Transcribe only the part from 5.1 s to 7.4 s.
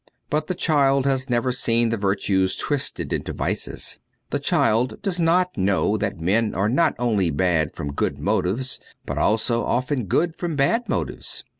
not know that men are not only